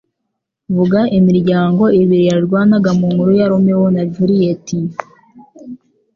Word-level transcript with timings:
Vuga 0.75 0.99
Imiryango 1.17 1.83
ibiri 2.01 2.23
Yarwanaga 2.29 2.89
Mu 2.99 3.07
Nkuru 3.13 3.31
ya 3.39 3.49
Romeo 3.51 3.81
& 4.03 4.11
Juliet 4.13 4.67